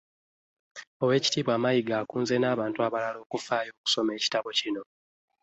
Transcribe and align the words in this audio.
Oweekitiibwa 1.03 1.53
Mayiga 1.63 1.93
akunze 2.03 2.35
n'abantu 2.39 2.79
abalala 2.87 3.17
okufaayo 3.25 3.69
okusoma 3.73 4.11
ekitabo 4.17 4.49
kino 4.59 4.81